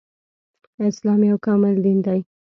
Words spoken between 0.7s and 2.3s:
اسلام يو کامل دين دی